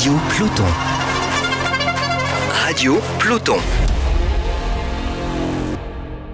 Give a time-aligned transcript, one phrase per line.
[0.00, 0.64] Radio Peloton.
[2.52, 3.58] Radio Peloton.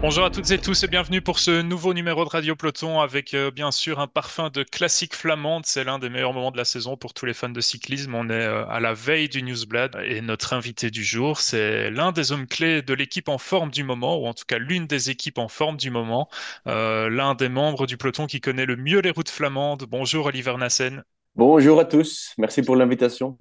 [0.00, 3.34] Bonjour à toutes et tous et bienvenue pour ce nouveau numéro de Radio Peloton avec
[3.34, 5.66] euh, bien sûr un parfum de classique flamande.
[5.66, 8.14] C'est l'un des meilleurs moments de la saison pour tous les fans de cyclisme.
[8.14, 12.12] On est euh, à la veille du Newsblad et notre invité du jour, c'est l'un
[12.12, 15.10] des hommes clés de l'équipe en forme du moment, ou en tout cas l'une des
[15.10, 16.28] équipes en forme du moment,
[16.68, 19.86] euh, l'un des membres du peloton qui connaît le mieux les routes flamandes.
[19.88, 21.02] Bonjour Oliver Nassen.
[21.34, 23.36] Bonjour à tous, merci pour l'invitation.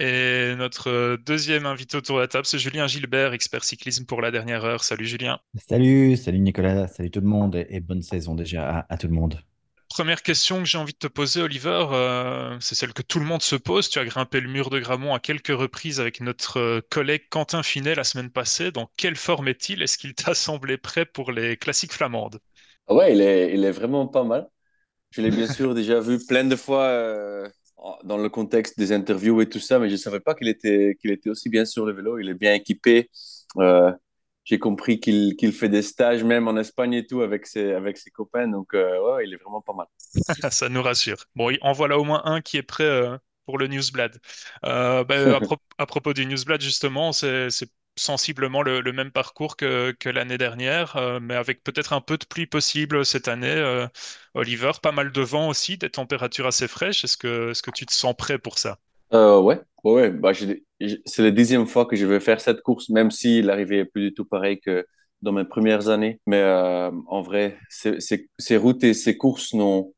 [0.00, 4.30] Et notre deuxième invité autour de la table, c'est Julien Gilbert, expert cyclisme pour la
[4.30, 4.84] dernière heure.
[4.84, 5.40] Salut Julien.
[5.68, 9.40] Salut, salut Nicolas, salut tout le monde et bonne saison déjà à, tout le monde.
[9.88, 13.24] Première question que j'ai envie de te poser, Oliver, euh, c'est celle que tout le
[13.24, 13.88] monde se pose.
[13.88, 17.96] Tu as grimpé le mur de Gramont à quelques reprises avec notre collègue Quentin Finet
[17.96, 18.70] la semaine passée.
[18.70, 19.82] Dans quelle forme est-il?
[19.82, 22.38] Est-ce qu'il t'a semblé prêt pour les classiques flamandes?
[22.86, 24.48] Ah Ouais, il est, il est vraiment pas mal.
[25.10, 27.48] Je l'ai bien sûr déjà vu plein de fois euh,
[28.04, 30.96] dans le contexte des interviews et tout ça, mais je ne savais pas qu'il était,
[31.00, 32.18] qu'il était aussi bien sur le vélo.
[32.18, 33.10] Il est bien équipé.
[33.58, 33.92] Euh,
[34.44, 37.98] j'ai compris qu'il qu'il fait des stages même en Espagne et tout avec ses, avec
[37.98, 38.48] ses copains.
[38.48, 39.86] Donc, euh, ouais, il est vraiment pas mal.
[40.52, 41.18] ça nous rassure.
[41.34, 44.18] Bon, en voilà au moins un qui est prêt euh, pour le Newsblad.
[44.62, 44.70] Ben,
[45.08, 45.40] à,
[45.78, 47.50] à, propos du Newsblad, justement, c'est
[47.98, 52.46] sensiblement le, même parcours que, l'année dernière, euh, mais avec peut-être un peu de pluie
[52.46, 53.46] possible cette année.
[53.48, 53.86] Euh,
[54.34, 57.04] Oliver, pas mal de vent aussi, des températures assez fraîches.
[57.04, 58.78] Est-ce que, tu te sens prêt pour ça?
[59.12, 60.10] Euh, Ouais, ouais.
[60.10, 63.84] Bah, c'est la dixième fois que je vais faire cette course, même si l'arrivée est
[63.84, 64.86] plus du tout pareil que
[65.22, 66.20] dans mes premières années.
[66.26, 69.92] Mais en vrai, ces routes et ces courses n'ont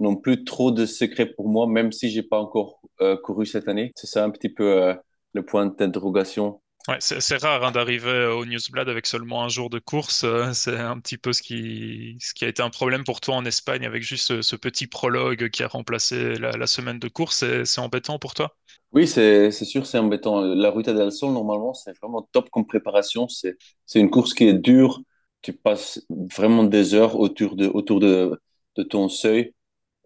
[0.00, 2.80] n'ont plus trop de secrets pour moi, même si j'ai pas encore
[3.22, 3.92] couru cette année.
[3.96, 4.94] C'est ça un petit peu
[5.34, 6.60] le point d'interrogation
[7.00, 10.24] C'est rare hein, d'arriver au Newsblad avec seulement un jour de course.
[10.24, 13.84] Euh, c'est un petit peu ce qui, a été un problème pour toi en Espagne
[13.84, 17.44] avec juste ce, petit prologue qui a remplacé la, semaine de course.
[17.64, 18.56] C'est embêtant pour toi?
[18.92, 20.40] Oui, c'est sûr, c'est embêtant.
[20.40, 23.28] La Ruta del Sol, normalement, c'est vraiment top comme préparation.
[23.28, 23.56] C'est
[23.94, 25.02] une course qui est dure.
[25.42, 28.40] Tu passes vraiment des heures autour de,
[28.88, 29.54] ton seuil.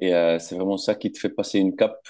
[0.00, 2.00] Et euh, c'est vraiment ça qui te fait passer une cape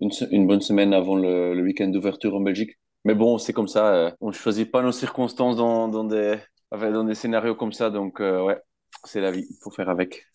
[0.00, 2.72] une, bonne semaine avant le week-end d'ouverture en Belgique.
[3.04, 3.94] Mais bon, c'est comme ça.
[3.94, 6.36] Euh, on ne choisit pas nos circonstances dans, dans, des,
[6.72, 7.90] dans des scénarios comme ça.
[7.90, 8.60] Donc, euh, ouais,
[9.04, 9.46] c'est la vie.
[9.48, 10.26] Il faut faire avec.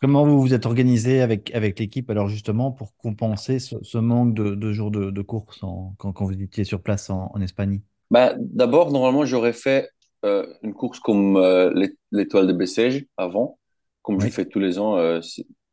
[0.00, 4.54] Comment vous vous êtes organisé avec, avec l'équipe, alors justement, pour compenser ce, manque de,
[4.54, 7.80] de, jours de, de course quand, quand, vous étiez sur place en, en Espagne?
[8.10, 9.88] Bah, D'abord, normalement, j'aurais fait
[10.26, 11.38] euh, une course comme
[12.12, 13.58] l'étoile de Bessèges avant,
[14.02, 15.20] comme je fais tous les ans.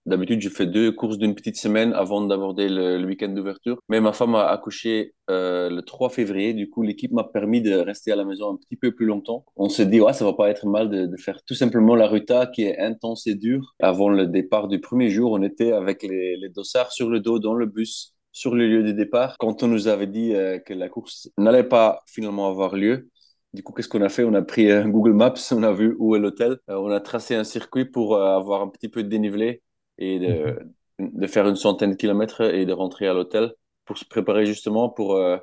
[0.08, 3.80] D'habitude, je fais deux courses d'une petite semaine avant d'aborder le, week-end d'ouverture.
[3.88, 6.56] Mais ma femme a accouché euh, le 3 février.
[6.56, 9.46] Du coup, l'équipe m'a permis de rester à la maison un petit peu plus longtemps.
[9.56, 12.48] On s'est dit, ouais, ça va pas être mal de, faire tout simplement la ruta
[12.48, 13.76] qui est intense et dure.
[13.80, 17.38] Avant le départ du premier jour, on était avec les, les dossards sur le dos
[17.38, 19.36] dans le bus sur le lieu de départ.
[19.38, 23.10] Quand on nous avait dit euh, que la course n'allait pas finalement avoir lieu,
[23.54, 24.24] du coup, qu'est-ce qu'on a fait?
[24.24, 27.36] On a pris euh, Google Maps, on a vu où est l'hôtel, on a tracé
[27.36, 29.62] un circuit pour avoir un petit peu de dénivelé
[30.02, 30.60] et de,
[31.00, 31.12] mhm.
[31.14, 33.54] de, faire une centaine de kilomètres et de rentrer à l'hôtel
[33.86, 35.38] pour se préparer justement pour euh,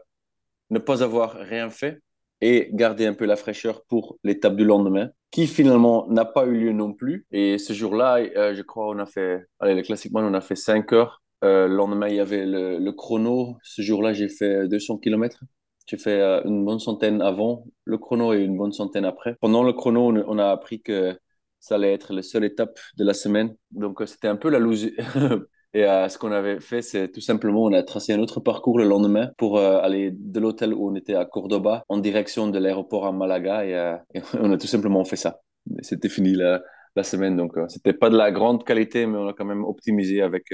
[0.70, 2.00] ne pas avoir rien fait
[2.41, 6.54] et garder un peu la fraîcheur pour l'étape du lendemain, qui finalement n'a pas eu
[6.54, 7.26] lieu non plus.
[7.32, 10.54] Et ce jour-là, euh, je crois, on a fait, allez, le classiquement, on a fait
[10.54, 11.22] 5 heures.
[11.44, 13.56] Euh, le lendemain, il y avait le, le chrono.
[13.64, 15.40] Ce jour-là, j'ai fait 200 km.
[15.86, 19.36] J'ai fait une bonne centaine avant le chrono et une bonne centaine après.
[19.40, 21.19] Pendant le chrono, on a appris que
[21.60, 23.54] ça allait être la seule étape de la semaine.
[23.70, 24.91] Donc, euh, c'était un peu la loose.
[25.74, 28.78] Et euh, ce qu'on avait fait, c'est tout simplement, on a tracé un autre parcours
[28.78, 32.58] le lendemain pour euh, aller de l'hôtel où on était à Cordoba en direction de
[32.58, 33.66] l'aéroport à Malaga.
[33.66, 35.41] Et, on a tout simplement fait ça.
[35.82, 36.62] C'était fini la,
[36.96, 37.36] la, semaine.
[37.36, 40.46] Donc, c'était pas de la grande qualité, mais on a quand même optimisé avec,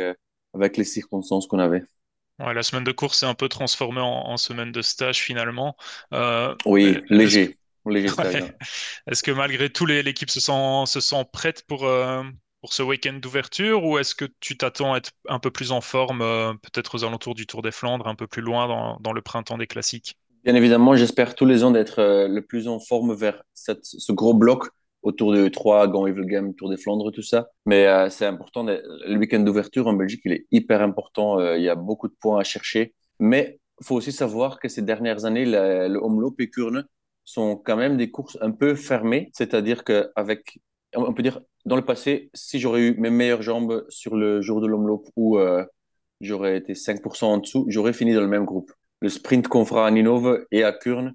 [0.52, 1.84] avec les circonstances qu'on avait.
[2.40, 5.76] Ouais, la semaine de course s'est un peu transformée en, semaine de stage finalement.
[6.66, 7.56] oui, léger.
[7.86, 12.22] Est-ce que malgré tout, l'équipe se sent, se sent prête pour, euh,
[12.60, 15.80] pour ce week-end d'ouverture ou est-ce que tu t'attends à être un peu plus en
[15.80, 19.12] forme, euh, peut-être aux alentours du Tour des Flandres, un peu plus loin dans, dans
[19.12, 20.16] le printemps des classiques?
[20.44, 24.12] Bien évidemment, j'espère tous les ans d'être euh, le plus en forme vers cette, ce
[24.12, 24.68] gros bloc
[25.02, 27.48] autour de Troyes, Gand, Evelgem, Tour des Flandres, tout ça.
[27.66, 28.64] Mais c'est important.
[28.64, 31.38] Le week-end d'ouverture en Belgique, il est hyper important.
[31.56, 32.94] il y a beaucoup de points à chercher.
[33.20, 36.86] Mais il faut aussi savoir que ces dernières années, le Omloop et Kurne
[37.24, 40.58] sont quand même des courses un peu fermées, c'est-à-dire qu'avec,
[40.94, 44.60] on peut dire, dans le passé, si j'aurais eu mes meilleures jambes sur le jour
[44.60, 45.64] de l'omloop où euh,
[46.20, 48.72] j'aurais été 5% en dessous, j'aurais fini dans le même groupe.
[49.00, 51.14] Le sprint qu'on fera à Ninove et à Kurn,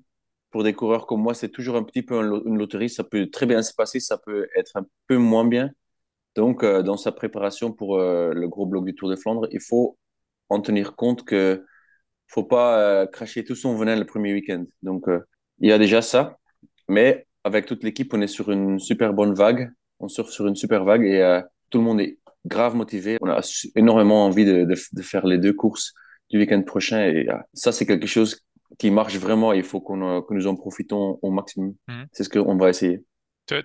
[0.52, 2.16] pour des coureurs comme moi, c'est toujours un petit peu
[2.46, 2.90] une loterie.
[2.90, 5.72] Ça peut très bien se passer, ça peut être un peu moins bien.
[6.36, 9.62] Donc, euh, dans sa préparation pour euh, le gros bloc du Tour de Flandre, il
[9.62, 9.98] faut
[10.50, 11.66] en tenir compte que
[12.28, 14.66] faut pas cracher tout son venin le premier week-end.
[14.84, 15.08] Donc,
[15.60, 16.38] il y a déjà ça.
[16.88, 19.72] Mais avec toute l'équipe, on est sur une super bonne vague.
[20.00, 23.18] On surfe sur une super vague et tout le monde est grave motivé.
[23.22, 23.42] On a
[23.76, 25.94] énormément envie de, de, faire les deux courses
[26.30, 27.06] du week-end prochain.
[27.06, 28.42] Et ça, c'est quelque chose
[28.78, 29.54] qui marche vraiment.
[29.54, 31.74] Il faut qu'on que nous en profitons au maximum.
[31.88, 32.06] Mhm.
[32.12, 33.04] C'est ce qu'on va essayer.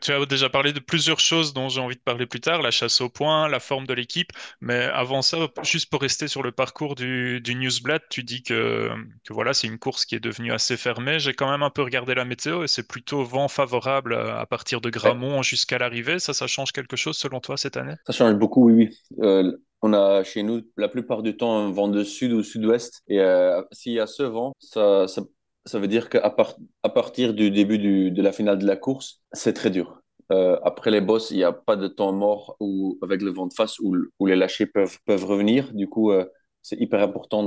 [0.01, 2.71] Tu, as déjà parlé de plusieurs choses dont j'ai envie de parler plus tard, la
[2.71, 4.31] chasse au point, la forme de l'équipe.
[4.61, 7.55] Mais avant ça, juste pour rester sur le parcours du, du
[8.11, 8.91] tu dis que,
[9.31, 11.19] voilà, c'est une course qui est devenue assez fermée.
[11.19, 14.81] J'ai quand même un peu regardé la météo et c'est plutôt vent favorable à partir
[14.81, 16.19] de Gramont jusqu'à l'arrivée.
[16.19, 17.95] Ça, ça change quelque chose selon toi cette année?
[18.07, 18.99] Ça change beaucoup, oui, oui.
[19.23, 19.53] Euh,
[19.83, 23.03] on a chez nous la plupart du temps un vent de sud ou sud-ouest.
[23.07, 25.07] Et euh, s'il y a ce vent, ça
[25.67, 26.35] ça veut dire qu'à
[26.83, 30.03] à partir du début de la finale de la course, c'est très dur.
[30.33, 33.47] Euh, après les bosses, il n'y a pas de temps mort ou avec le vent
[33.47, 33.95] de face où,
[34.27, 35.73] les lâchers peuvent, peuvent revenir.
[35.75, 36.25] Du coup, euh,
[36.63, 37.45] c'est hyper important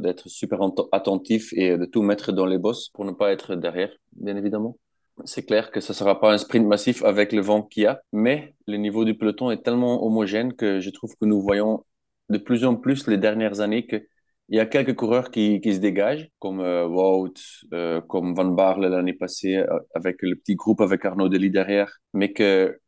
[0.00, 0.60] d'être super
[0.92, 4.78] attentif et de tout mettre dans les bosses pour ne pas être derrière, bien évidemment.
[5.24, 7.86] C'est clair que ce ne sera pas un sprint massif avec le vent qu'il y
[7.86, 11.82] a, mais le niveau du peloton est tellement homogène que je trouve que nous voyons
[12.28, 14.06] de plus en plus les dernières années que
[14.48, 17.34] il y a quelques coureurs qui, qui se dégagent, comme euh, Wout,
[17.72, 21.98] euh, comme Van Barle l'année passée, euh, avec le petit groupe avec Arnaud Delis derrière,
[22.14, 22.78] mais que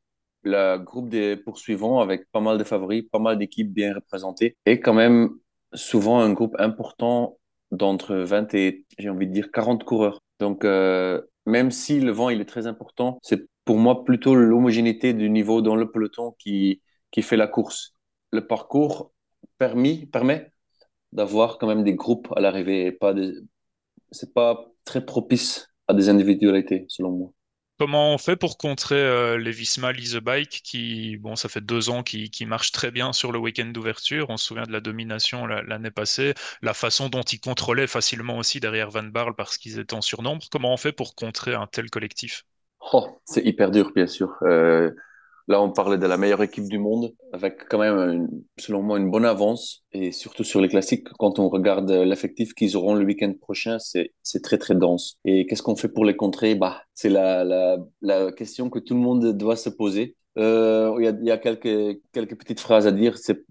[0.43, 4.81] le groupe des poursuivants, avec pas mal de favoris, pas mal d'équipes bien représentées, est
[4.81, 5.31] quand même
[5.75, 7.39] souvent un groupe important
[7.73, 10.21] d'entre 20 et, j'ai envie de dire, 40 coureurs.
[10.39, 15.29] Donc, même si le vent il est très important, c'est pour moi plutôt l'homogénéité du
[15.29, 16.81] niveau dans le peloton qui,
[17.11, 17.95] qui fait la course.
[18.33, 19.13] Le parcours
[19.59, 20.51] permis, permet
[21.13, 23.35] d'avoir quand même des groupes à l'arrivée et pas des...
[24.13, 27.33] c'est pas très propice à des individualités selon moi.
[27.79, 29.93] Comment on fait pour contrer euh, les Visma
[30.23, 33.67] Bike qui, bon, ça fait deux ans qui, qui marchent très bien sur le week-end
[33.67, 34.27] d'ouverture.
[34.29, 38.61] On se souvient de la domination l'année passée, la façon dont ils contrôlaient facilement aussi
[38.61, 40.45] derrière Van Barle parce qu'ils étaient en surnombre.
[40.51, 42.45] Comment on fait pour contrer un tel collectif?
[42.93, 44.37] Oh, C'est hyper dur, bien sûr.
[44.43, 44.91] Euh,
[45.49, 48.29] Là, on parlait de la meilleure équipe du monde, avec quand même,
[48.59, 49.85] selon moi, une bonne avance.
[49.93, 54.43] Et surtout sur les classiques, quand on regarde l'effectif qu'ils auront le week-end prochain, c'est
[54.43, 55.19] très, très dense.
[55.25, 56.55] Et qu'est-ce qu'on fait pour les contrer?
[56.55, 60.17] Bah, C'est la, la, la, question que tout le monde doit se poser.
[60.39, 63.19] Euh, il y a, y a quelques, quelques petites phrases à dire.
[63.19, 63.45] C'est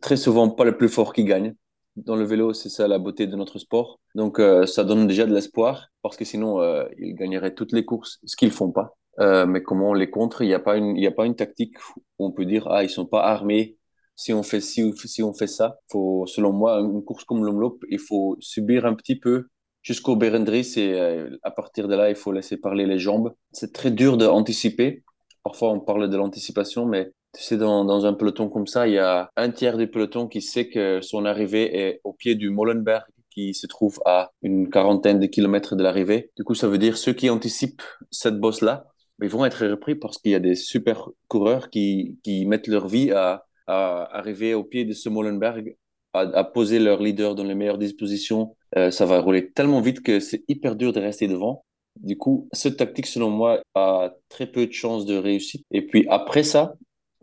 [0.00, 1.54] très souvent pas le plus fort qui gagne.
[1.96, 4.00] Dans le vélo, c'est ça la beauté de notre sport.
[4.14, 7.84] Donc, euh, ça donne déjà de l'espoir, parce que sinon, euh, ils gagneraient toutes les
[7.84, 8.96] courses, ce qu'ils font pas.
[9.20, 11.26] Euh, mais comment on les contre Il n'y a pas une, il y a pas
[11.26, 11.76] une tactique
[12.18, 13.78] où on peut dire ah ils sont pas armés.
[14.16, 17.84] Si on fait si, si on fait ça, faut selon moi une course comme l'Omloop,
[17.90, 19.48] il faut subir un petit peu
[19.82, 23.34] jusqu'au Berendries et euh, à partir de là il faut laisser parler les jambes.
[23.52, 25.04] C'est très dur d'anticiper.
[25.42, 28.94] Parfois on parle de l'anticipation, mais tu sais dans, dans un peloton comme ça, il
[28.94, 32.50] y a un tiers du peloton qui sait que son arrivée est au pied du
[32.50, 36.30] Molenberg qui se trouve à une quarantaine de kilomètres de l'arrivée.
[36.36, 38.86] Du coup, ça veut dire ceux qui anticipent cette bosse-là,
[39.22, 42.88] ils vont être repris parce qu'il y a des super coureurs qui, qui mettent leur
[42.88, 45.76] vie à, à arriver au pied de ce Molenberg,
[46.12, 48.56] à, poser leur leader dans les meilleures dispositions.
[48.76, 51.64] Euh, ça va rouler tellement vite que c'est hyper dur de rester devant.
[51.96, 55.64] Du coup, cette tactique, selon moi, a très peu de chances de réussite.
[55.70, 56.74] Et puis après ça,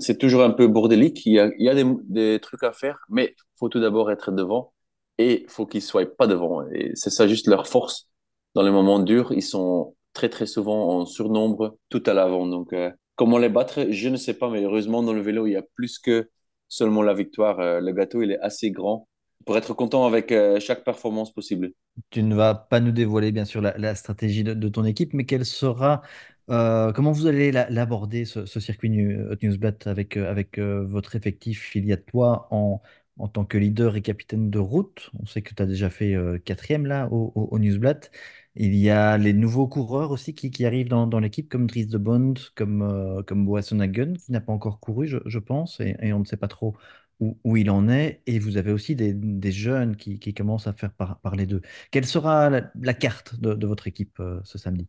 [0.01, 1.25] c'est toujours un peu bordélique.
[1.25, 1.39] Il y
[1.69, 4.73] a, des, trucs à faire, mais il faut tout d'abord être devant
[5.17, 6.63] et il faut qu'ils soient pas devant.
[6.71, 8.09] Et c'est ça juste leur force.
[8.55, 12.47] Dans les moments durs, ils sont très très souvent en surnombre tout à l'avant.
[12.47, 15.53] Donc, euh, comment les battre, je ne sais pas, mais heureusement, dans le vélo, il
[15.53, 16.29] y a plus que
[16.67, 17.59] seulement la victoire.
[17.59, 19.07] Euh, le gâteau, il est assez grand
[19.45, 21.71] pour être content avec euh, chaque performance possible.
[22.09, 25.45] Tu ne vas pas nous dévoiler, bien sûr, la, stratégie de, ton équipe, mais quelle
[25.45, 26.01] sera,
[26.93, 31.75] comment vous allez l'aborder, ce, circuit New, Newsblad, avec, avec votre effectif?
[31.75, 32.81] Il y a toi en,
[33.17, 35.11] en tant que leader et capitaine de route.
[35.19, 36.15] On sait que tu as déjà fait
[36.45, 38.09] quatrième là au, au, au Newsblad.
[38.55, 41.97] Il y a les nouveaux coureurs aussi qui, qui arrivent dans, l'équipe, comme Dries de
[41.97, 46.25] Bond, comme, euh, comme Boasson-Hagen, qui n'a pas encore couru, je, pense, et, on ne
[46.25, 46.75] sait pas trop
[47.19, 48.21] où, où, il en est.
[48.27, 51.61] Et vous avez aussi des, des jeunes qui, qui, commencent à faire par, parler d'eux.
[51.91, 54.87] Quelle sera la, carte de, votre équipe euh, ce samedi?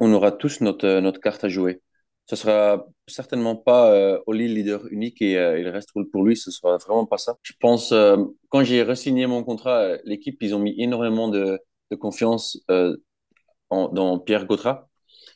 [0.00, 1.82] On aura tous notre, euh, notre carte à jouer.
[2.26, 6.36] Ce sera certainement pas euh, Oli leader unique et euh, il reste pour lui.
[6.36, 7.36] Ce sera vraiment pas ça.
[7.42, 7.94] Je pense
[8.50, 11.58] quand j'ai re-signé mon contrat, l'équipe ils ont mis énormément de
[11.90, 12.96] de confiance euh,
[13.70, 14.88] dans Pierre Gautra.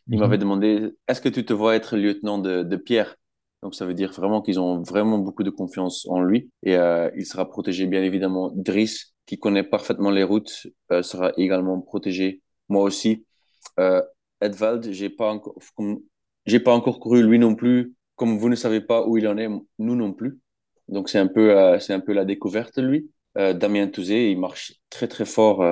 [0.09, 0.43] Il m'avait mhm.
[0.43, 3.17] demandé est-ce que tu te vois être lieutenant de, de Pierre?
[3.63, 7.09] Donc ça veut dire vraiment qu'ils ont vraiment beaucoup de confiance en lui et euh,
[7.17, 8.51] il sera protégé bien évidemment.
[8.55, 12.43] Driss, qui connaît parfaitement les routes, euh, sera également protégé.
[12.69, 13.25] Moi aussi.
[14.43, 15.55] Edvald, j'ai pas encore,
[16.47, 17.95] j'ai pas encore couru lui non plus.
[18.17, 20.39] Comme vous ne savez pas où il en est, nous non plus.
[20.89, 23.11] Donc c'est un peu, c'est un peu la découverte lui.
[23.35, 25.65] Damien Touzé, il marche très très fort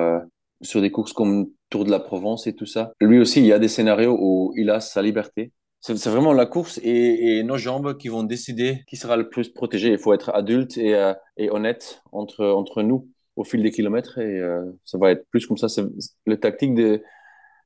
[0.61, 2.93] sur des courses comme Tour de la Provence et tout ça.
[2.99, 5.51] Lui aussi, il y a des scénarios où il a sa liberté.
[5.79, 9.91] C'est vraiment la course et, nos jambes qui vont décider qui sera le plus protégé.
[9.91, 11.13] Il faut être adulte et, euh,
[11.49, 15.57] honnête entre, entre nous au fil des kilomètres et euh, ça va être plus comme
[15.57, 15.69] ça.
[15.69, 15.83] C'est
[16.27, 17.01] le tactique de,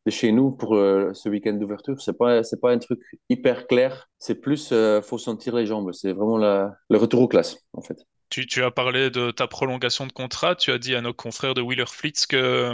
[0.06, 2.02] de chez nous pour euh, ce week-end d'ouverture.
[2.02, 4.10] C'est pas c'est pas un truc hyper clair.
[4.20, 5.92] C'est plus faut sentir les jambes.
[5.94, 8.06] C'est vraiment la, le retour aux classes en fait.
[8.30, 10.56] Tu, tu, as parlé de ta prolongation de contrat.
[10.56, 12.74] Tu as dit à nos confrères de Wheeler Fleets que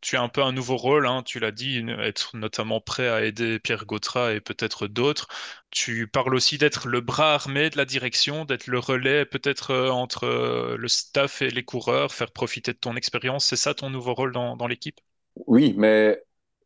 [0.00, 3.24] tu as un peu un nouveau rôle, hein, tu l'as dit, être notamment prêt à
[3.24, 5.28] aider Pierre Gautra et peut-être d'autres.
[5.70, 9.90] Tu parles aussi d'être le bras armé de la direction, d'être le relais peut-être euh,
[9.90, 13.46] entre euh, le staff et les coureurs, faire profiter de ton expérience.
[13.46, 15.00] C'est ça ton nouveau rôle dans, l'équipe?
[15.46, 16.22] Oui, mais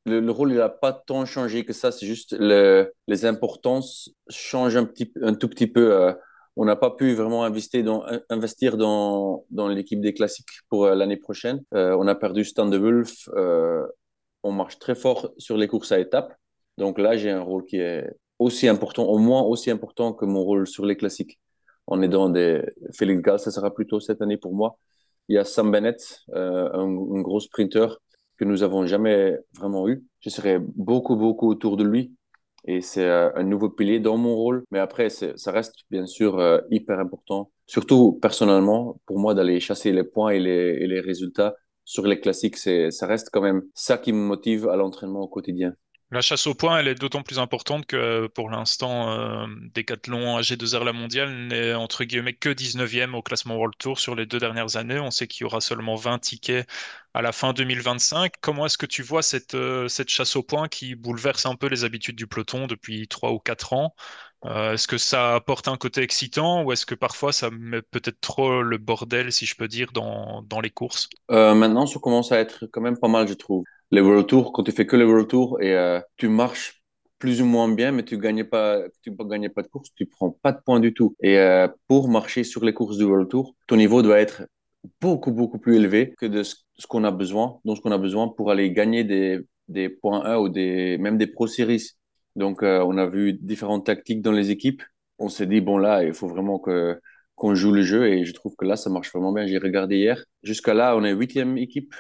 [0.07, 1.93] le, rôle, n'a pas tant changé que ça.
[1.93, 5.93] C'est juste les importances changent un, petit, un tout petit peu.
[5.93, 6.13] Euh,
[6.57, 10.95] on n'a pas pu vraiment investir dans, investir dans, dans l'équipe des classiques pour euh,
[10.95, 11.63] l'année prochaine.
[11.75, 13.29] Euh, on a perdu Stan de Wolf.
[14.43, 16.33] On marche très fort sur les courses à étapes.
[16.79, 18.09] Donc là, j'ai un rôle qui est
[18.39, 21.41] aussi important, au moins aussi important que mon rôle sur les classiques.
[21.89, 22.63] On est dans des...
[22.93, 24.79] Félix Gall, ça sera plutôt cette année pour moi.
[25.29, 27.99] Il y a Sam Bennett, un, un, gros sprinter
[28.37, 30.05] que nous avons jamais vraiment eu.
[30.21, 32.13] Je serai beaucoup, beaucoup autour de lui
[32.67, 34.65] et c'est euh, un nouveau pilier dans mon rôle.
[34.71, 39.93] Mais après, ça reste bien sûr euh, hyper important, surtout personnellement, pour moi d'aller chasser
[39.93, 42.57] les points et les, et les résultats sur les classiques.
[42.57, 45.75] Ça reste quand même ça qui me motive à l'entraînement au quotidien.
[46.13, 50.85] La chasse au point, elle est d'autant plus importante que pour l'instant, euh, Decathlon AG2R
[50.85, 54.77] La Mondiale n'est entre guillemets que 19e au classement World Tour sur les deux dernières
[54.77, 55.01] années.
[55.01, 56.69] On sait qu'il y aura seulement 20 tickets
[57.13, 58.35] à la fin 2025.
[58.41, 61.67] Comment est-ce que tu vois cette, euh, cette chasse au point qui bouleverse un peu
[61.67, 63.93] les habitudes du peloton depuis 3 ou 4 ans?
[64.45, 68.21] Euh, Est-ce que ça apporte un côté excitant ou est-ce que parfois ça met peut-être
[68.21, 71.11] trop le bordel, si je peux dire, dans, dans les courses?
[71.29, 74.65] Maintenant, ça commence à être quand même pas mal, je trouve les World Tour, quand
[74.65, 76.83] tu fais que les World Tour et euh, tu marches
[77.19, 80.07] plus ou moins bien, mais tu gagnes pas, tu ne gagnes pas de course, tu
[80.07, 81.17] prends pas de points du tout.
[81.21, 84.47] Et euh, pour marcher sur les courses du World Tour, ton niveau doit être
[85.01, 86.55] beaucoup, beaucoup plus élevé que de ce,
[86.89, 90.49] qu'on a besoin, donc ce qu'on a besoin pour aller gagner des, points 1 ou
[90.49, 91.91] des, même des Pro Series.
[92.37, 94.83] Donc, euh, on a vu différentes tactiques dans les équipes.
[95.19, 96.59] On s'est dit, bon, là, il faut vraiment
[97.35, 99.47] qu'on joue le jeu et je trouve que là, ça marche vraiment bien.
[99.47, 100.23] J'ai regardé hier.
[100.43, 101.95] Jusqu'à là, on est huitième équipe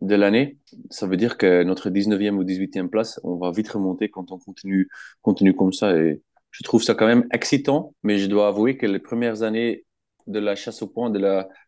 [0.00, 0.58] de l'année,
[0.90, 4.38] ça veut dire que notre 19e ou 18e place, on va vite remonter quand on
[4.38, 4.88] continue,
[5.22, 5.96] continue comme ça.
[5.96, 9.84] Et je trouve ça quand même excitant, mais je dois avouer que les premières années
[10.26, 11.18] de la chasse au point, de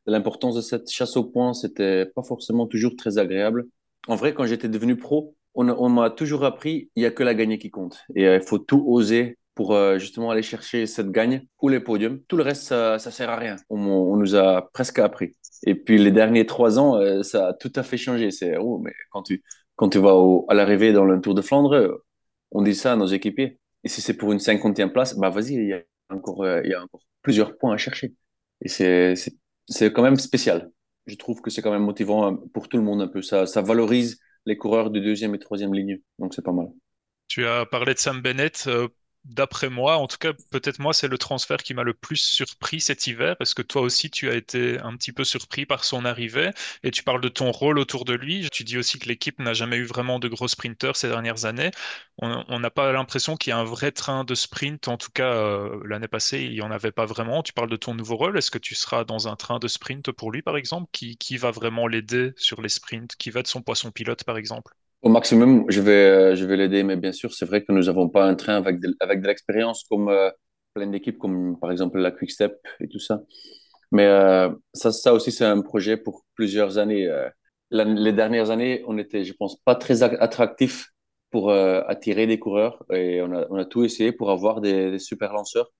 [0.06, 3.66] l'importance de, de, cette chasse au point, c'était pas forcément toujours très agréable.
[4.06, 7.34] En vrai, quand j'étais devenu pro, on, m'a toujours appris, il y a que la
[7.34, 8.04] gagnée qui compte.
[8.14, 9.38] Et euh, il faut tout oser
[9.68, 12.20] euh, justement aller chercher cette gagne ou les podiums.
[12.28, 13.56] Tout le reste, ça, ça sert à rien.
[13.68, 15.36] On, nous a presque appris.
[15.66, 18.30] Et puis les derniers trois ans, euh, ça a tout à fait changé.
[18.30, 19.42] C'est oh, mais quand tu
[19.76, 20.14] quand tu vas
[20.48, 22.02] à l'arrivée dans le Tour de Flandre,
[22.50, 23.58] on dit ça à nos équipiers.
[23.84, 26.74] Et si c'est pour une cinquantième place, bah vas-y, il y a encore euh, y
[26.74, 28.14] a encore plusieurs points à chercher.
[28.62, 29.14] Et c'est
[29.68, 30.70] c'est quand même spécial.
[31.06, 33.22] Je trouve que c'est quand même motivant pour tout le monde un peu.
[33.22, 36.00] Ça ça valorise les coureurs de deuxième et troisième ligne.
[36.18, 36.68] Donc c'est pas mal.
[37.28, 38.68] Tu as parlé de Sam Bennett.
[39.26, 42.80] D'après moi, en tout cas, peut-être moi, c'est le transfert qui m'a le plus surpris
[42.80, 43.36] cet hiver.
[43.40, 46.50] Est-ce que toi aussi, tu as été un petit peu surpris par son arrivée
[46.82, 48.48] Et tu parles de ton rôle autour de lui.
[48.50, 51.70] Tu dis aussi que l'équipe n'a jamais eu vraiment de gros sprinters ces dernières années.
[52.18, 54.88] On n'a pas l'impression qu'il y a un vrai train de sprint.
[54.88, 57.42] En tout cas, euh, l'année passée, il n'y en avait pas vraiment.
[57.42, 58.36] Tu parles de ton nouveau rôle.
[58.38, 61.36] Est-ce que tu seras dans un train de sprint pour lui, par exemple qui, qui
[61.36, 64.72] va vraiment l'aider sur les sprints Qui va être son poisson pilote, par exemple?
[65.02, 67.84] Au maximum, je vais, euh, je vais l'aider, mais bien sûr, c'est vrai que nous
[67.84, 70.30] n'avons pas un train avec de, avec de l'expérience comme euh,
[70.74, 73.22] plein d'équipes, comme par exemple la Quick Step et tout ça.
[73.92, 77.08] Mais euh, ça, ça aussi, c'est un projet pour plusieurs années.
[77.70, 80.88] les dernières années, on était, je pense, pas très attractif
[81.30, 84.98] pour attirer des coureurs et on a, on a tout essayé pour avoir des, des
[84.98, 85.72] super lanceurs,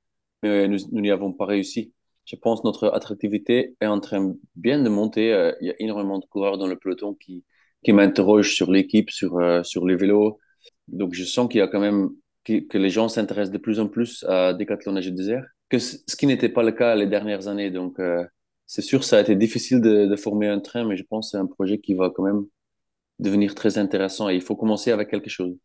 [0.43, 1.93] mais nous n'y avons pas réussi.
[2.25, 5.55] Je pense que notre attractivité est en train bien de monter.
[5.61, 7.45] Il y a énormément de coureurs dans le peloton qui,
[7.85, 10.39] qui m'interroge sur l'équipe, sur, euh, sur les vélos.
[10.89, 12.11] Donc, je sens qu'il y a quand même
[12.45, 16.27] que, les gens s'intéressent de plus en plus à Decathlon AG Désert, que ce qui
[16.27, 17.71] n'était pas le cas les dernières années.
[17.71, 18.25] Donc, euh,
[18.67, 21.31] c'est sûr, ça a été difficile de, de, former un train, mais je pense que
[21.33, 22.45] c'est un projet qui va quand même
[23.19, 25.57] devenir très intéressant et il faut commencer avec quelque chose.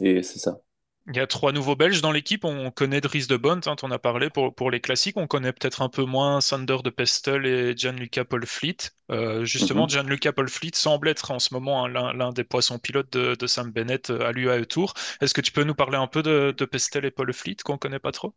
[0.00, 0.60] Et c'est ça.
[1.08, 2.44] Il y a trois nouveaux Belges dans l'équipe.
[2.44, 5.16] On connaît Dries de Bont, hein, on a parlé pour, pour les classiques.
[5.16, 8.90] On connaît peut-être un peu moins Sander de Pestel et Gianluca Paul-Fleet.
[9.10, 9.90] Euh, justement, mm -hmm.
[9.90, 13.72] Gianluca Paul-Fleet semble être en ce moment hein, l'un des poissons pilotes de, de Sam
[13.72, 14.94] Bennett euh, à l'UAE Tour.
[15.20, 17.78] Est-ce que tu peux nous parler un peu de, de Pestel et Paul-Fleet qu'on ne
[17.78, 18.32] connaît pas trop?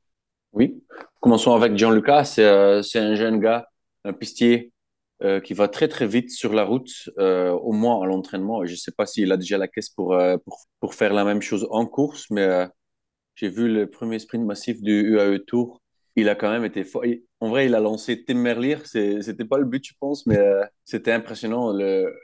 [0.53, 0.73] Oui.
[1.19, 2.23] Commençons avec Gianluca.
[2.23, 3.67] C'est euh, un jeune gars,
[4.03, 4.71] un pistier
[5.23, 8.65] euh, qui va très très vite sur la route, euh, au moins à l'entraînement.
[8.65, 11.23] Je ne sais pas s'il a déjà la caisse pour, euh, pour, pour, faire la
[11.23, 12.67] même chose en course, mais
[13.35, 15.81] j'ai vu le premier sprint massif du UAE Tour.
[16.17, 17.03] Il a quand même été fort.
[17.39, 18.77] En vrai, il a lancé Tim Merlier.
[18.83, 20.37] C'était pas le but, je pense, mais
[20.83, 21.71] c'était impressionnant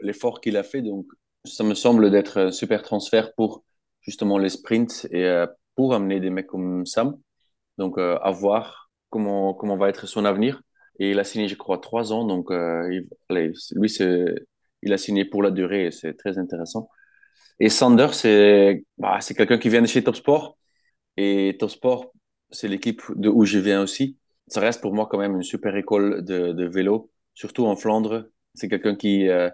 [0.01, 0.81] l'effort qu'il a fait.
[0.81, 1.05] Donc,
[1.45, 3.63] ça me semble d'être un super transfert pour
[4.01, 5.45] justement les sprints et
[5.75, 7.17] pour amener des mecs comme Sam.
[7.77, 10.61] Donc, à voir comment, comment va être son avenir.
[10.99, 12.25] Et il a signé, je crois, trois ans.
[12.25, 12.87] Donc, euh,
[13.29, 13.97] lui,
[14.83, 16.89] il a signé pour la durée et c'est très intéressant.
[17.59, 20.57] Et Sander, c'est bah, quelqu'un qui vient de chez Top Sport.
[21.17, 22.13] Et Top Sport,
[22.51, 24.17] c'est l'équipe de où je viens aussi.
[24.47, 28.29] Ça reste pour moi quand même une super école de, de vélo, surtout en Flandre.
[28.55, 29.49] C'est quelqu'un qui, euh,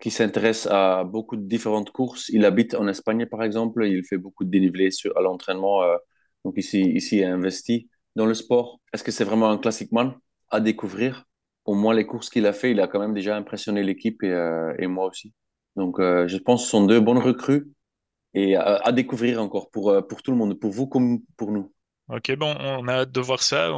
[0.00, 2.28] qui s'intéresse à beaucoup de différentes courses.
[2.30, 3.86] Il habite en Espagne, par exemple.
[3.86, 5.82] Il fait beaucoup de dénivelé sur, à l'entraînement.
[5.84, 5.96] Euh,
[6.44, 8.80] donc ici, ici, il a investi dans le sport.
[8.92, 10.14] Est-ce que c'est vraiment un classic man?
[10.50, 11.24] À découvrir.
[11.64, 14.32] Au moins, les courses qu'il a fait, il a quand même déjà impressionné l'équipe et,
[14.32, 15.32] euh, et, moi aussi.
[15.76, 17.68] Donc, euh, je pense que ce sont deux bonnes recrues
[18.34, 21.72] et à, découvrir encore pour, euh, pour tout le monde, pour vous comme pour nous.
[22.08, 23.70] Ok, bon, on a hâte de voir ça.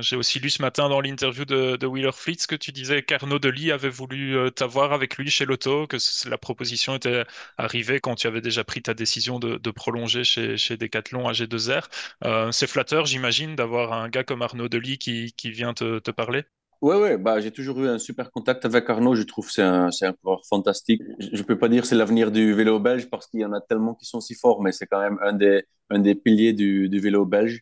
[0.00, 3.38] J'ai aussi lu ce matin dans l'interview de, de Wheeler Fleets que tu disais qu'Arnaud
[3.38, 5.98] Delis avait voulu t'avoir avec lui chez Lotto, que
[6.28, 7.24] la proposition était
[7.58, 11.88] arrivée quand tu avais déjà pris ta décision de, prolonger chez, chez Decathlon à G2R.
[12.24, 16.10] Euh, c'est flatteur, j'imagine, d'avoir un gars comme Arnaud Delis qui, qui vient te, te
[16.10, 16.44] parler.
[16.80, 19.14] Ouais, ouais, bah, j'ai toujours eu un super contact avec Arnaud.
[19.14, 21.02] Je trouve que c'est un, un coureur fantastique.
[21.18, 23.52] Je ne peux pas dire que c'est l'avenir du vélo belge parce qu'il y en
[23.52, 26.54] a tellement qui sont si forts, mais c'est quand même un des, un des piliers
[26.54, 27.60] du, vélo belge.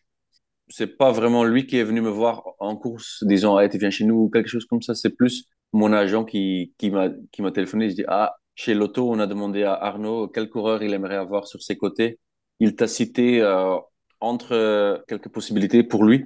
[0.69, 3.89] C'est pas vraiment lui qui est venu me voir en course, disant, ah, tu viens
[3.91, 4.95] chez nous ou quelque chose comme ça.
[4.95, 7.89] C'est plus mon agent qui, qui m'a, qui m'a téléphoné.
[7.89, 11.47] Je dis, ah, chez Lotto, on a demandé à Arnaud quel coureur il aimerait avoir
[11.47, 12.19] sur ses côtés.
[12.59, 13.77] Il t'a cité euh,
[14.21, 16.25] entre euh, quelques possibilités pour lui.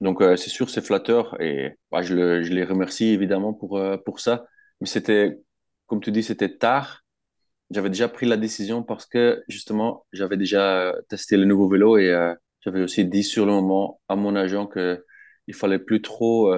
[0.00, 3.76] Donc, euh, c'est sûr, c'est flatteur et bah, je, le, je, les remercie évidemment pour,
[3.78, 4.46] euh, pour ça.
[4.80, 5.38] Mais c'était,
[5.86, 7.02] comme tu dis, c'était tard.
[7.70, 12.10] J'avais déjà pris la décision parce que justement, j'avais déjà testé le nouveau vélo et
[12.10, 15.00] euh, j'avais aussi dit sur le moment à mon agent qu'il
[15.48, 16.52] ne fallait plus trop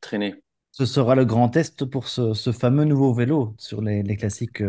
[0.00, 0.42] traîner.
[0.72, 4.62] Ce sera le grand test pour ce, ce fameux nouveau vélo sur les, les classiques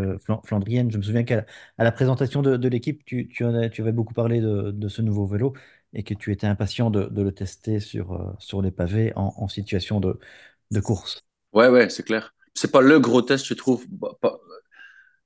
[0.43, 0.91] flandriennes.
[0.91, 1.45] Je me souviens qu'à
[1.77, 5.25] la présentation de, de l'équipe, tu, tu, tu, avais beaucoup parlé de, de ce nouveau
[5.25, 5.53] vélo
[5.93, 9.99] et que tu étais impatient de, le tester sur, euh, sur les pavés en, situation
[9.99, 10.17] de,
[10.71, 11.23] de, course.
[11.53, 12.33] Ouais, ouais, c'est clair.
[12.53, 13.85] C'est pas le gros test, je trouve.
[13.89, 14.17] Bah,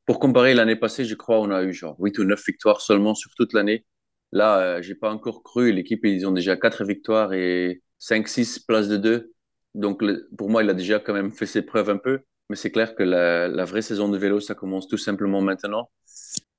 [0.06, 3.16] pour comparer l'année passée, je crois, on a eu genre 8 ou 9 victoires seulement
[3.16, 3.86] sur toute l'année.
[4.32, 5.72] Là, euh, j'ai pas encore cru.
[5.72, 9.32] L'équipe, ils ont déjà 4 victoires et 5-6 places de 2.
[9.74, 10.04] Donc,
[10.38, 12.22] pour moi, il a déjà quand même fait ses preuves un peu.
[12.50, 15.90] Mais c'est clair que la vraie saison de vélo, ça commence tout simplement maintenant.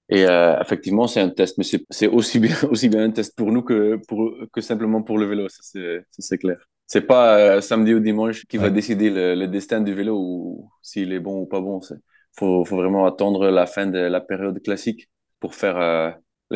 [0.08, 3.50] Et euh, effectivement, c'est un test, mais c'est aussi bien, aussi bien un test pour
[3.50, 5.62] nous que, pour, que simplement pour le vélo, ça
[6.18, 6.58] c'est clair.
[6.86, 10.70] C'est pas euh, samedi ou dimanche qui va décider le, le, destin du vélo ou
[10.82, 11.80] s'il est bon ou pas bon.
[11.90, 11.98] Il
[12.38, 15.08] faut, faut, vraiment attendre la fin de la période classique
[15.40, 16.12] pour faire euh,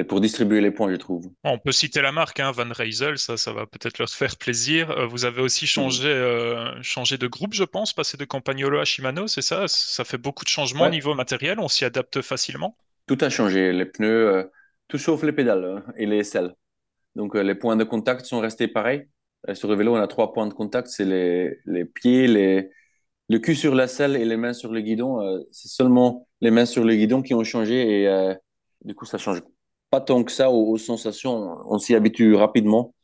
[0.07, 1.25] pour distribuer les points, je trouve.
[1.43, 5.09] On peut citer la marque, hein, Van Rysel, ça, ça va peut-être leur faire plaisir.
[5.09, 9.27] Vous avez aussi changé, euh, changé de groupe, je pense, passé de Campagnolo à Shimano,
[9.27, 9.67] c'est ça?
[9.67, 12.77] Ça fait beaucoup de changements au niveau matériel, on s'y adapte facilement?
[13.11, 13.73] Tout a changé.
[13.73, 14.45] Les pneus, euh,
[14.89, 16.55] tout sauf les pédales hein, et les selles.
[17.17, 19.09] Donc, euh, les points de contact sont restés pareils.
[19.49, 20.89] Euh, sur le vélo, on a trois points de contact.
[20.89, 22.71] C'est les, les, pieds, les,
[23.29, 25.19] le cul sur la selle et les mains sur le guidon.
[25.53, 28.35] c'est seulement les mains sur le guidon qui ont changé et
[28.85, 29.43] du coup, ça change
[29.91, 31.57] pas tant que ça aux, sensations.
[31.67, 32.95] On s'y habitue rapidement.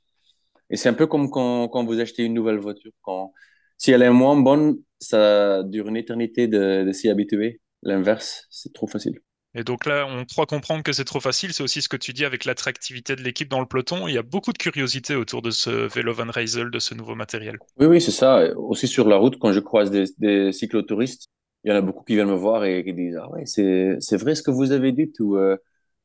[0.71, 2.93] Et c'est un peu comme quand, quand, vous achetez une nouvelle voiture.
[3.03, 3.33] Quand,
[3.79, 7.61] si elle est moins bonne, ça dure une éternité de s'y habituer.
[7.83, 9.26] L'inverse, c'est trop facile.
[9.57, 11.55] Et donc là, on croit comprendre que c'est trop facile.
[11.55, 14.07] C'est aussi ce que tu dis avec l'attractivité de l'équipe dans le peloton.
[14.07, 17.15] Il y a beaucoup de curiosité autour de ce vélo Van Rysel, de ce nouveau
[17.15, 17.59] matériel.
[17.79, 18.55] Oui, oui, c'est ça.
[18.57, 21.31] Aussi sur la route, quand je croise des, des cyclotouristes,
[21.65, 24.17] il y en a beaucoup qui viennent me voir et qui disent Ah ouais, c'est
[24.19, 25.57] vrai ce que vous avez dit ou euh,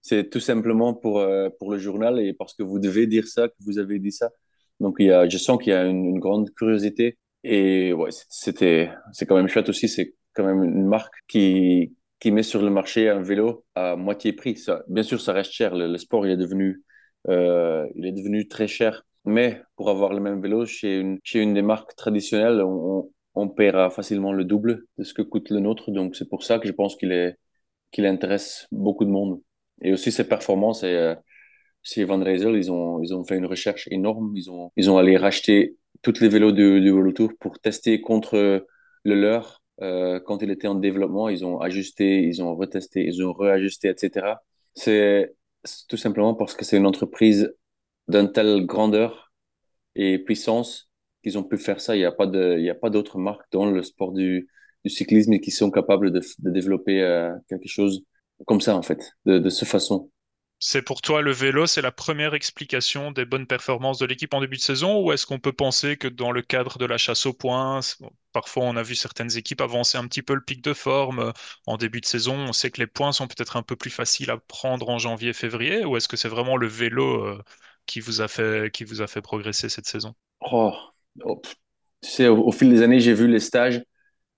[0.01, 3.49] c'est tout simplement pour, euh, pour le journal et parce que vous devez dire ça,
[3.49, 4.29] que vous avez dit ça.
[4.79, 8.09] Donc il y a, je sens qu'il y a une, une, grande curiosité et ouais,
[8.29, 9.89] c'était c'est quand même chouette aussi.
[9.89, 14.31] C'est quand même une marque qui, qui met sur le marché un vélo à moitié
[14.31, 14.55] prix.
[14.88, 15.75] Bien sûr, ça reste cher.
[15.75, 16.84] Le, sport, il est devenu,
[17.27, 19.03] euh, il est devenu très cher.
[19.25, 23.49] Mais pour avoir le même vélo chez une, chez une des marques traditionnelles, on, on
[23.49, 25.91] paiera facilement le double de ce que coûte le nôtre.
[25.91, 27.38] Donc, c'est pour ça que je pense qu'il est,
[27.97, 29.41] intéresse beaucoup de monde.
[29.81, 30.84] Et aussi ses performances.
[30.84, 31.15] Et, euh,
[31.84, 34.31] chez Van Rysel, ils ont, ils ont fait une recherche énorme.
[34.36, 38.63] Ils ont, ils ont allé racheter toutes les vélos du, Tour pour tester contre
[39.03, 43.23] le leur euh, quand il était en développement, ils ont ajusté, ils ont retesté, ils
[43.23, 44.43] ont réajusté, etc.
[44.75, 45.35] C'est
[45.89, 47.53] tout simplement parce que c'est une entreprise
[48.07, 49.31] d'une telle grandeur
[49.95, 50.89] et puissance
[51.23, 51.95] qu'ils ont pu faire ça.
[51.95, 54.49] Il n'y a pas il a pas d'autres marques dans le sport du,
[54.83, 58.03] du cyclisme qui sont capables de, de développer euh, quelque chose
[58.47, 60.09] comme ça, en fait, de, de cette façon.
[60.63, 64.41] C'est pour toi le vélo, c'est la première explication des bonnes performances de l'équipe en
[64.41, 67.26] début de saison ou est-ce qu'on peut penser que dans le cadre de la chasse
[67.26, 67.80] aux points,
[68.32, 71.32] parfois on a vu certaines équipes avancer un petit peu le pic de forme euh,
[71.65, 74.30] en début de saison, on sait que les points sont peut-être un peu plus faciles
[74.30, 77.41] à prendre en janvier, février ou est-ce que c'est vraiment le vélo euh,
[77.88, 80.13] qui vous a fait, qui vous a fait progresser cette saison?
[80.41, 80.76] Oh,
[81.24, 81.41] oh
[82.19, 83.82] au, fil des années, j'ai vu les stages,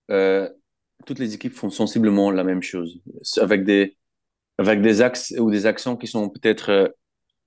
[0.10, 0.50] euh,
[1.06, 3.02] toutes les équipes font sensiblement la même chose,
[3.42, 3.98] avec des,
[4.58, 6.88] avec des axes ou des accents qui sont peut-être euh,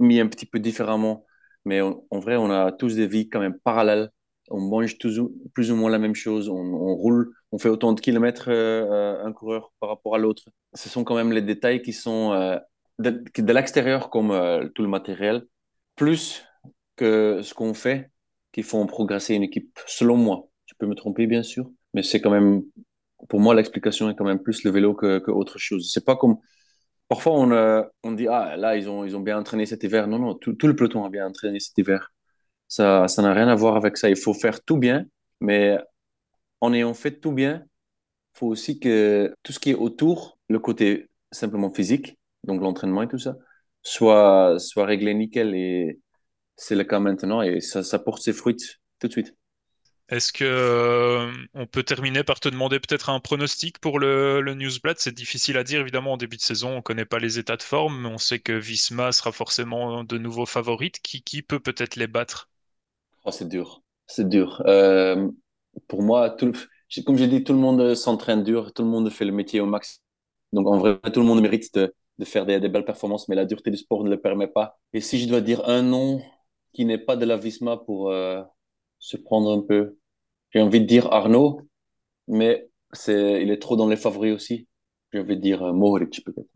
[0.01, 1.25] mis un petit peu différemment.
[1.64, 4.11] Mais en vrai, on a tous des vies quand même parallèles.
[4.51, 5.21] On mange tous,
[5.53, 6.49] plus ou moins la même chose.
[6.49, 10.45] On, roule, on fait autant de kilomètres euh, euh, un coureur par rapport à l'autre.
[10.75, 12.31] Ce sont quand même les détails qui sont
[13.01, 15.47] de, l'extérieur, comme tout le matériel,
[15.97, 16.45] plus
[16.95, 18.12] que ce qu'on fait,
[18.53, 20.49] qui font progresser une équipe, selon moi.
[20.66, 22.62] Je peux me tromper, bien sûr, mais c'est quand même,
[23.29, 25.90] pour moi, l'explication est quand même plus le vélo que, que autre chose.
[25.92, 26.37] C'est pas comme
[27.09, 30.09] Parfois, on, euh, on dit, ah, là, ils ont, ils ont bien entraîné cet hiver.
[30.09, 32.12] Non, non, tout, tout le peloton a bien entraîné cet hiver.
[32.69, 34.09] Ça, ça n'a rien à voir avec ça.
[34.11, 35.07] Il faut faire tout bien,
[35.40, 35.79] mais
[36.61, 37.64] en ayant fait tout bien,
[38.35, 43.03] il faut aussi que tout ce qui est autour, le côté simplement physique, donc l'entraînement
[43.03, 43.37] et tout ça,
[43.83, 45.55] soit, soit réglé nickel.
[45.55, 46.01] Et
[46.57, 48.57] c'est le cas maintenant et ça, ça porte ses fruits
[49.01, 49.35] tout de suite.
[50.09, 54.55] Est-ce que euh, on peut terminer par te demander peut-être un pronostic pour le, le
[54.55, 54.99] Newsblad?
[54.99, 57.57] C'est difficile à dire évidemment en début de saison, on ne connaît pas les états
[57.57, 61.01] de forme, mais on sait que Visma sera forcément de nouveau favorite.
[61.01, 62.49] Qui, qui peut peut-être les battre?
[63.25, 64.62] Oh, C'est dur, c'est dur.
[64.66, 65.29] Euh,
[65.88, 66.53] pour moi, tout,
[67.05, 69.66] comme j'ai dit, tout le monde s'entraîne dur, tout le monde fait le métier au
[69.66, 70.03] max.
[70.53, 71.92] Donc en vrai, tout le monde mérite de,
[72.25, 74.79] faire des, des, belles performances, mais la dureté du sport ne le permet pas.
[74.92, 76.23] Et si je dois dire un nom
[76.73, 78.42] qui n'est pas de la Visma pour euh,
[79.07, 79.97] se prendre un peu.
[80.51, 81.61] J'ai envie de dire Arnaud,
[82.29, 84.69] mais c'est, il est trop dans les favoris aussi.
[85.12, 86.49] J'ai envie de dire euh, Mohoric peut-être.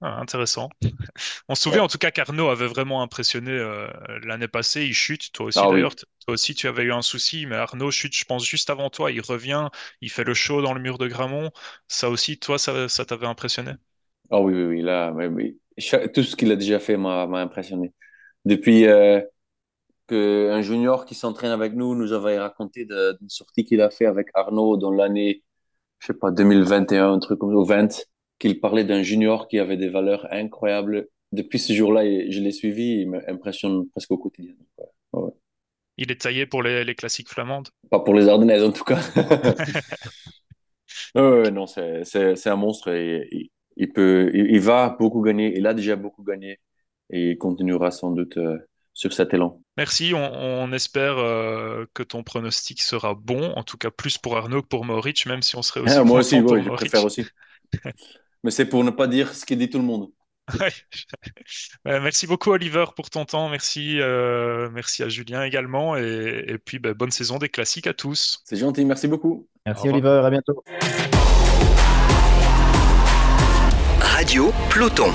[0.00, 0.68] Ah, intéressant.
[1.48, 3.88] On se souvient en tout cas qu'Arnaud avait vraiment impressionné euh,
[4.22, 4.84] l'année passée.
[4.84, 5.94] Il chute, toi aussi ah d'ailleurs.
[5.96, 9.10] Toi aussi, tu avais eu un souci, mais Arnaud chute, je pense, juste avant toi.
[9.12, 9.68] Il revient,
[10.00, 11.50] il fait le show dans le mur de Gramont.
[11.88, 13.72] Ça aussi, toi, ça, ça t'avait impressionné?
[14.30, 14.82] Ah oui, oui, oui.
[14.82, 15.58] Là, oui,
[16.14, 17.92] Tout ce qu'il a déjà fait m'a impressionné.
[18.44, 19.20] Depuis, euh,
[20.06, 24.28] qu'un junior qui s'entraîne avec nous nous avait raconté d'une sortie qu'il a fait avec
[24.34, 25.42] Arnaud dans l'année,
[25.98, 28.06] je sais pas, 2021, un truc comme ça, 20,
[28.38, 31.08] qu'il parlait d'un junior qui avait des valeurs incroyables.
[31.32, 34.54] Depuis ce jour-là, je l'ai suivi, il m'impressionne presque au quotidien.
[35.96, 37.68] Il est taillé pour les, classiques flamandes?
[37.90, 39.00] Pas pour les Ardennaises en tout cas.
[41.14, 46.22] non, c'est un monstre et, il, peut, il, va beaucoup gagner, il a déjà beaucoup
[46.22, 46.60] gagné
[47.10, 48.58] et il continuera sans doute euh,
[48.94, 49.60] sur cet élan.
[49.76, 54.62] Merci, on, espère euh, que ton pronostic sera bon, en tout cas plus pour Arnaud
[54.62, 55.96] que pour Maurice, même si on serait aussi.
[55.96, 57.26] Ah, moi aussi, je préfère aussi.
[58.44, 60.10] Mais c'est pour ne pas dire ce qu'il dit tout le monde.
[61.86, 66.92] merci beaucoup Oliver pour ton temps, merci, euh, merci à Julien également, et, puis bah,
[66.92, 68.42] bonne saison des classiques à tous.
[68.44, 69.48] C'est gentil, merci beaucoup.
[69.66, 70.62] Merci Oliver, à bientôt.
[74.00, 75.10] Radio Peloton.